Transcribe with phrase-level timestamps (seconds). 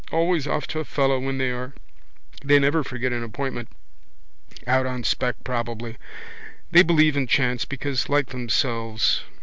[0.11, 1.73] Always off to a fellow when they are.
[2.43, 3.67] They never forget an appointment.
[4.65, 5.97] Out on spec probably.
[6.71, 9.21] They believe in chance because like themselves.